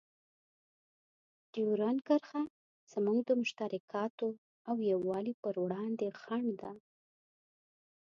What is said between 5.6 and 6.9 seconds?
وړاندې خنډ ده.